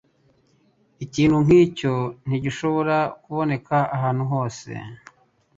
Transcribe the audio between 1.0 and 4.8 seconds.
Ikintu nkicyo ntigishobora kuboneka ahantu hose.